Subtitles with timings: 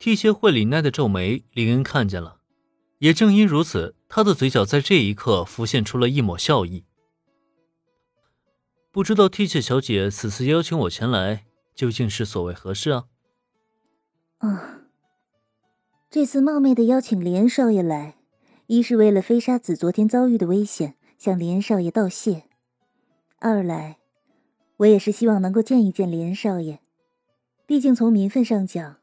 [0.00, 2.40] 替谢惠里奈的皱眉，林恩看见了。
[3.00, 6.86] 也正因如此，他的嘴角在这一刻浮现出了一抹笑意。
[8.90, 11.44] 不知道替谢小姐此次邀请我前来，
[11.74, 13.04] 究竟是所谓何事啊？
[14.38, 14.80] 啊，
[16.08, 18.16] 这次冒昧的邀请林恩少爷来，
[18.68, 22.44] 一是为了飞沙子昨天遭遇的危险，向林恩少爷道谢；
[23.38, 23.98] 二来，
[24.78, 26.80] 我也是希望能够见一见林恩少爷。
[27.66, 28.96] 毕竟从名分上讲，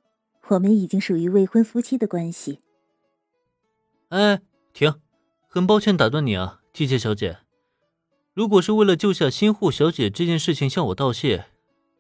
[0.50, 2.62] 我们已经属于未婚夫妻的关系。
[4.09, 4.41] 哎，
[4.73, 4.94] 停！
[5.48, 7.39] 很抱歉打断你啊，替谢小姐。
[8.34, 11.48] 如果是为了救下新户小姐这件事情向我道谢，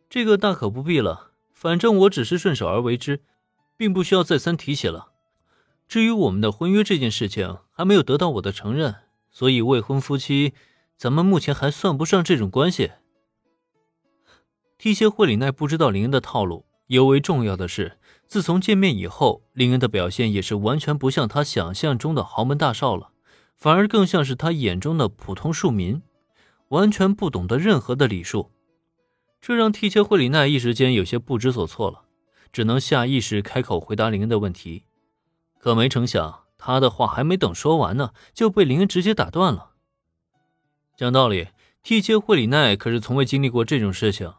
[0.09, 1.31] 这个大可不必了。
[1.51, 3.21] 反正我只是顺手而为之，
[3.75, 5.11] 并不需要再三提起了。
[5.87, 8.95] 至于我们的婚约这件事情，还没有得到我的承认，
[9.31, 10.53] 所以未婚夫妻，
[10.95, 12.91] 咱们目前还算不上这种关系。
[14.77, 23.11] 替谢惠里奈不知道林恩的套路，尤为重要的是，自从见面以后，林恩的表现也是完全不像他想象中的豪门大少了，
[23.55, 26.01] 反而更像是他眼中的普通庶民。
[26.69, 28.51] 完全不懂得任何的礼数，
[29.39, 32.01] 这让替切惠里奈一时间有些不知所措了，
[32.51, 34.83] 只能下意识开口回答林恩的问题。
[35.59, 39.75] 可没成想，他的话还没等说完呢，就被林恩直接打断了。
[40.97, 41.47] 讲道理，
[41.81, 44.33] 替切惠里奈可是从未经历过这种事情。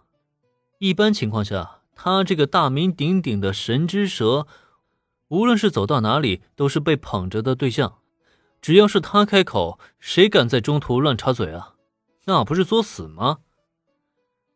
[0.78, 4.46] 一般情况下，他这个大名鼎鼎的神之蛇，
[5.26, 7.98] 无论是走到哪里都是被捧着的对象。
[8.62, 11.74] 只要是他开口，谁敢在中途乱插嘴啊？
[12.26, 13.38] 那不是作死吗？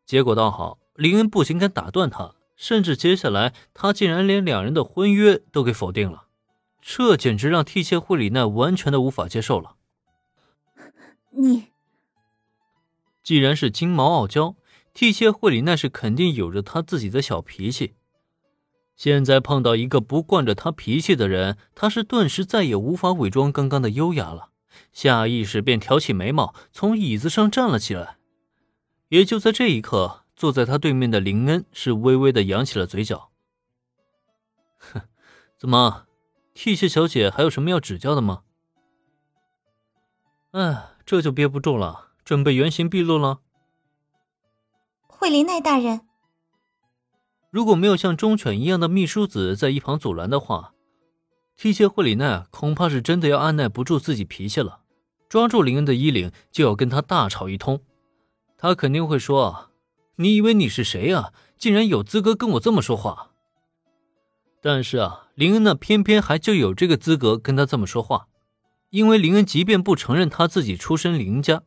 [0.07, 6.29] 结果倒好，林恩不仅敢打断他，甚至接下来他竟然连两人的婚约都给否定了，
[6.81, 9.75] 这简直让替切惠里奈完全的无法接受了。
[11.35, 11.73] 你
[13.25, 14.55] 既然是金毛傲娇，
[14.95, 17.95] 替切会里那是肯定有着他自己的小脾气。
[18.95, 24.51] 现在碰到一个不惯着他脾气的人，他是顿时再也无法伪装刚刚的优雅了。
[24.93, 28.19] 下意识便挑起眉毛，从椅子上站了起来。
[29.09, 33.31] 也就在这一刻，坐在他对面的林恩是微微的扬起了嘴角。
[34.79, 35.03] 哼，
[35.59, 36.07] 怎么，
[36.55, 38.43] 替谢小姐还有什么要指教的吗？
[40.53, 43.41] 哎，这就憋不住了，准备原形毕露了。
[45.23, 46.01] 惠林奈大人，
[47.49, 50.75] 如果没有像忠犬一样的秘书子在一旁阻拦的话。
[51.57, 54.81] 替谢惠林奈恐怕是真的要按耐不住自己脾气了，
[55.29, 57.83] 抓住林恩的衣领就要跟他大吵一通。
[58.59, 59.71] 他肯定会说：“，
[60.19, 61.33] 你以为你是谁啊？
[61.57, 63.31] 竟然有资格跟我这么说话？”
[64.61, 68.27] 但是啊，林恩呢，偏偏还就有这个资格跟他这么说话，
[68.91, 71.63] 因为林恩即便不承认他自己出身林家，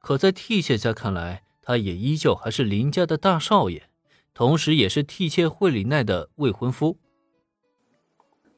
[0.00, 3.82] 可在替谢家看来，他也依旧还是林家的大少爷，
[4.32, 6.96] 同时也是替妾惠里奈的未婚夫。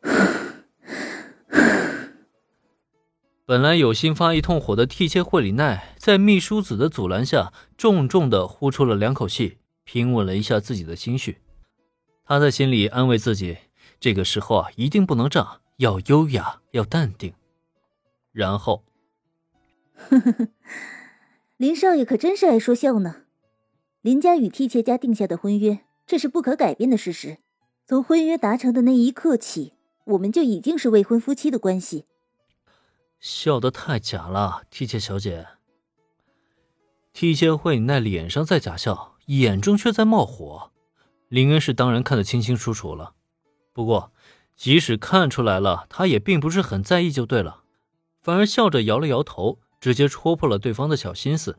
[3.46, 11.38] 本来有心发一通火的替妾惠里奈，在秘书子的阻拦下，重重的呼出了两口气，平稳了一下自己的心绪。
[12.26, 13.56] 他在心里安慰自己，
[13.98, 17.32] 这个时候啊，一定不能炸，要优雅，要淡定。
[18.32, 18.84] 然后，
[19.94, 20.48] 呵呵呵，
[21.58, 23.22] 林少爷可真是爱说笑呢。
[24.00, 27.38] 林家与替妾家定下的婚约，这是不可改变的事实。
[27.84, 29.72] 从婚约达成的那一刻起，
[30.04, 32.04] 我们就已经是未婚夫妻的关系。
[33.18, 35.48] 笑得太假了，替妾小姐。
[37.12, 40.70] 替切惠那脸上在假笑，眼中却在冒火。
[41.26, 43.14] 林恩是当然看得清清楚楚了，
[43.72, 44.12] 不过
[44.54, 47.64] 即使看出来了，他也并不是很在意，就对了，
[48.22, 51.58] 反而笑着摇了摇头，直接戳破了对方的小心思。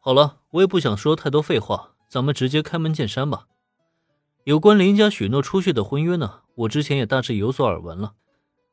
[0.00, 3.46] 好了，我也不想说太多废话，咱们直接开门见山吧。
[4.44, 8.14] 有关林家许诺出去的婚约呢，我之前也大致有所耳闻了。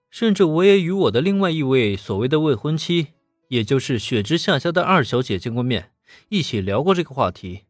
[0.09, 3.07] 甚至我也与我的另外一位所谓的未婚妻，
[3.49, 5.91] 也就是雪之下家的二小姐见过面，
[6.29, 7.65] 一起聊过这个话题。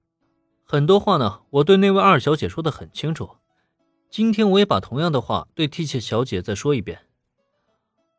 [0.64, 3.38] 很多话呢，我对那位二小姐说的很清楚。
[4.12, 7.08] 今天我也把同样的话对替切小姐再说一遍。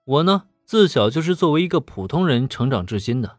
[0.05, 3.39] 我呢，自小就是作为一个普通人成长至今的，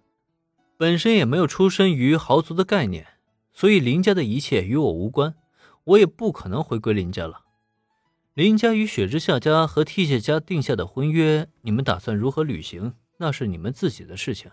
[0.78, 3.06] 本身也没有出身于豪族的概念，
[3.52, 5.36] 所以林家的一切与我无关，
[5.84, 7.42] 我也不可能回归林家了。
[8.34, 12.94] 林家与雪之下家和替谢家定下的婚约，你们打算如何履行？
[13.18, 14.50] 那是你们自己的事情，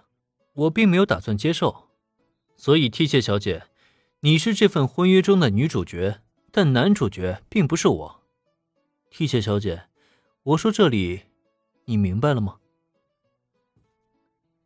[0.54, 1.90] 我并没有打算接受。
[2.56, 3.62] 所以，替谢小姐，
[4.20, 8.20] 你是这份婚约中的女主角，但男主角并不是我。
[9.10, 9.84] 替谢小姐，
[10.42, 11.20] 我说这里，
[11.84, 12.56] 你明白了吗？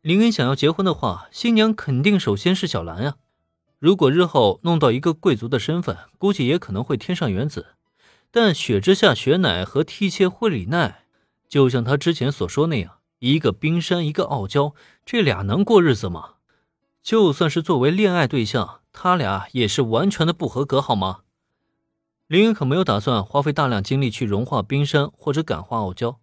[0.01, 3.15] 林恩想要结婚的话，新娘肯定首先是小兰呀。
[3.79, 7.75] 如果日后弄到一个贵族的身份，估计也可能会添上原子。
[8.31, 11.03] 但雪之下雪乃和替切惠里奈，
[11.49, 14.73] 就像他之前所说那样，一个冰山，一个傲娇，
[15.05, 16.35] 这俩能过日子吗？
[17.01, 21.21] 就算是作为恋爱对象，他俩也是完全的不合格，好吗？
[22.27, 26.19] 林恩可没有打算花费大量精力去融化冰山或者感化傲娇，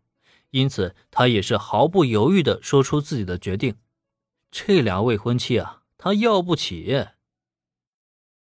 [0.50, 3.76] 因此他也是毫不犹豫地说出自己的决定。
[4.50, 7.06] 这俩未婚妻啊，他要不起。